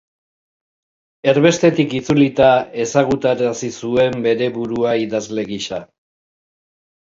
[1.33, 2.47] Erbestetik itzulita
[2.85, 5.81] ezagutarazi zuen bere burua idazle gisa.